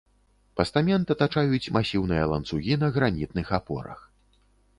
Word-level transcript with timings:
Пастамент 0.61 1.11
атачаюць 1.15 1.71
масіўныя 1.75 2.23
ланцугі 2.33 2.79
на 2.85 2.91
гранітных 2.97 3.47
апорах. 3.61 3.99